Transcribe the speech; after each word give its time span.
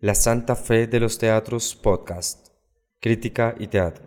La 0.00 0.14
Santa 0.14 0.54
Fe 0.54 0.86
de 0.86 1.00
los 1.00 1.18
Teatros 1.18 1.74
Podcast. 1.74 2.50
Crítica 3.00 3.56
y 3.58 3.66
teatro. 3.66 4.04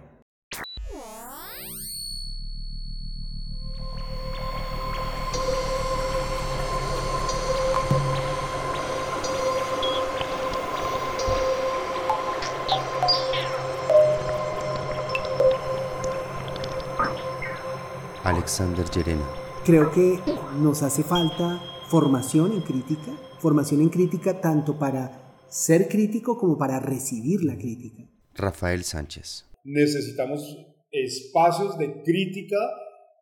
Alexander 18.24 18.90
Yerena. 18.90 19.26
Creo 19.66 19.92
que 19.92 20.22
nos 20.58 20.84
hace 20.84 21.04
falta 21.04 21.62
formación 21.90 22.54
en 22.54 22.62
crítica, 22.62 23.12
formación 23.40 23.82
en 23.82 23.90
crítica 23.90 24.40
tanto 24.40 24.80
para 24.80 25.31
ser 25.52 25.90
crítico 25.90 26.38
como 26.38 26.58
para 26.58 26.80
recibir 26.80 27.44
la 27.44 27.58
crítica. 27.58 28.04
Rafael 28.34 28.84
Sánchez. 28.84 29.46
Necesitamos 29.64 30.58
espacios 30.90 31.78
de 31.78 32.02
crítica 32.04 32.58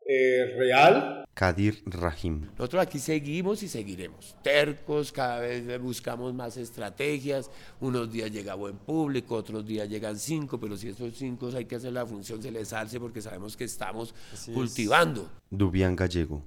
eh, 0.08 0.56
real. 0.58 1.26
Kadir 1.34 1.82
Rahim. 1.86 2.48
Nosotros 2.58 2.82
aquí 2.82 3.00
seguimos 3.00 3.64
y 3.64 3.68
seguiremos. 3.68 4.36
Tercos, 4.44 5.12
cada 5.12 5.40
vez 5.40 5.82
buscamos 5.82 6.34
más 6.34 6.58
estrategias. 6.58 7.50
Unos 7.80 8.12
días 8.12 8.32
llega 8.32 8.54
buen 8.56 8.78
público, 8.78 9.36
otros 9.36 9.66
días 9.66 9.90
llegan 9.90 10.18
cinco, 10.18 10.60
pero 10.60 10.78
si 10.78 10.90
esos 10.90 11.16
cinco 11.16 11.50
hay 11.56 11.66
que 11.66 11.76
hacer 11.76 11.94
la 11.94 12.06
función, 12.06 12.42
se 12.42 12.52
les 12.52 12.74
alce 12.74 13.00
porque 13.00 13.22
sabemos 13.22 13.58
que 13.58 13.64
estamos 13.64 14.14
cultivando. 14.54 15.30
Dubián 15.50 15.96
Gallego. 15.96 16.44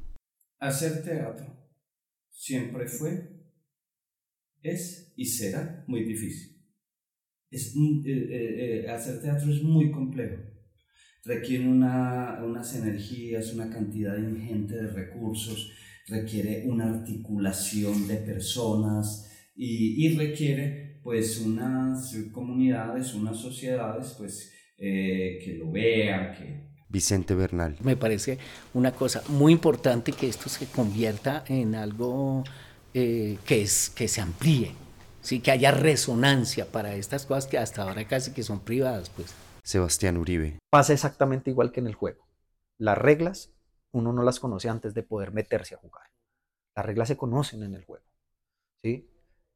Hacer 0.61 1.03
teatro 1.03 1.47
siempre 2.31 2.87
fue, 2.87 3.42
es 4.63 5.13
y 5.17 5.25
será 5.27 5.85
muy 5.87 6.05
difícil. 6.05 6.57
Es, 7.51 7.75
eh, 7.77 8.85
eh, 8.85 8.89
hacer 8.89 9.21
teatro 9.21 9.53
es 9.53 9.63
muy 9.63 9.91
complejo 9.91 10.53
requiere 11.25 11.69
una, 11.69 12.41
unas 12.45 12.75
energías, 12.75 13.53
una 13.53 13.71
cantidad 13.71 14.17
ingente 14.17 14.75
de 14.75 14.89
recursos, 14.89 15.73
requiere 16.09 16.65
una 16.67 16.91
articulación 16.91 18.09
de 18.09 18.17
personas 18.17 19.31
y, 19.55 20.07
y 20.07 20.17
requiere 20.17 21.01
pues 21.03 21.41
unas 21.41 22.17
comunidades, 22.33 23.15
unas 23.15 23.39
sociedades 23.39 24.15
pues 24.19 24.53
eh, 24.79 25.39
que 25.45 25.55
lo 25.55 25.71
vean, 25.71 26.35
que... 26.35 26.73
Vicente 26.89 27.35
Bernal. 27.35 27.77
Me 27.83 27.97
parece 27.97 28.37
una 28.75 28.93
cosa 28.93 29.23
muy 29.29 29.53
importante 29.53 30.13
que 30.13 30.29
esto 30.29 30.51
se 30.51 30.67
convierta 30.67 31.43
en 31.49 31.75
algo 31.75 32.45
eh, 32.95 33.39
que, 33.47 33.63
es, 33.63 33.91
que 33.91 34.09
se 34.09 34.21
amplíe, 34.21 34.75
¿sí? 35.21 35.41
que 35.41 35.51
haya 35.51 35.71
resonancia 35.71 36.71
para 36.71 36.95
estas 36.95 37.27
cosas 37.27 37.47
que 37.47 37.59
hasta 37.59 37.83
ahora 37.83 38.07
casi 38.07 38.33
que 38.33 38.43
son 38.43 38.61
privadas. 38.61 39.11
pues. 39.11 39.35
Sebastián 39.63 40.17
Uribe. 40.17 40.59
Pasa 40.71 40.93
exactamente 40.93 41.51
igual 41.51 41.73
que 41.73 41.81
en 41.81 41.87
el 41.87 41.95
juego. 41.95 42.27
Las 42.79 42.99
reglas 42.99 43.53
uno 43.93 44.13
no 44.13 44.23
las 44.23 44.41
conoce 44.41 44.69
antes 44.69 44.95
de 44.95 45.03
poder 45.03 45.33
meterse 45.33 45.75
a 45.75 45.79
jugar. 45.79 46.05
Las 46.75 46.87
reglas 46.87 47.09
se 47.09 47.17
conocen 47.17 47.63
en 47.63 47.75
el 47.75 47.85
juego. 47.85 48.05
¿sí? 48.83 49.09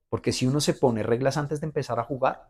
Porque 0.09 0.33
si 0.33 0.47
uno 0.47 0.61
se 0.61 0.75
pone 0.75 1.03
reglas 1.03 1.37
antes 1.37 1.61
de 1.61 1.67
empezar 1.67 1.99
a 1.99 2.05
jugar, 2.05 2.49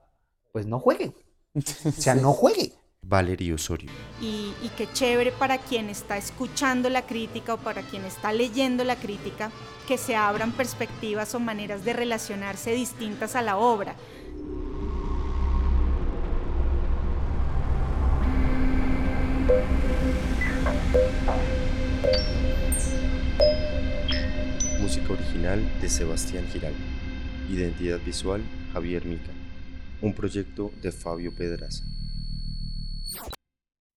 pues 0.52 0.66
no 0.66 0.78
juegue. 0.80 1.14
O 1.54 1.92
sea, 1.92 2.14
no 2.14 2.32
juegue. 2.32 2.72
Valerio 3.08 3.54
Osorio. 3.54 3.90
Y, 4.20 4.52
y 4.62 4.70
qué 4.76 4.88
chévere 4.92 5.30
para 5.30 5.58
quien 5.58 5.88
está 5.90 6.16
escuchando 6.16 6.90
la 6.90 7.06
crítica 7.06 7.54
o 7.54 7.58
para 7.58 7.82
quien 7.82 8.04
está 8.04 8.32
leyendo 8.32 8.82
la 8.82 8.96
crítica, 8.96 9.50
que 9.86 9.96
se 9.96 10.16
abran 10.16 10.50
perspectivas 10.52 11.34
o 11.34 11.40
maneras 11.40 11.84
de 11.84 11.92
relacionarse 11.92 12.72
distintas 12.72 13.36
a 13.36 13.42
la 13.42 13.56
obra. 13.56 13.94
Música 24.80 25.12
original 25.12 25.80
de 25.80 25.88
Sebastián 25.88 26.46
Giral. 26.52 26.74
Identidad 27.48 28.00
visual 28.04 28.42
Javier 28.72 29.04
Mica. 29.04 29.30
Un 30.00 30.12
proyecto 30.12 30.72
de 30.82 30.90
Fabio 30.90 31.32
Pedraza. 31.32 31.84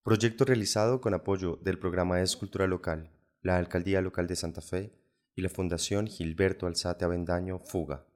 Proyecto 0.02 0.46
realizado 0.46 1.02
con 1.02 1.12
apoyo 1.12 1.56
del 1.62 1.78
programa 1.78 2.16
de 2.16 2.22
Escultura 2.22 2.66
Local, 2.66 3.10
la 3.42 3.58
Alcaldía 3.58 4.00
Local 4.00 4.26
de 4.26 4.34
Santa 4.34 4.62
Fe 4.62 4.94
y 5.36 5.42
la 5.42 5.50
Fundación 5.50 6.06
Gilberto 6.06 6.66
Alzate 6.66 7.04
Avendaño 7.04 7.58
Fuga. 7.58 8.06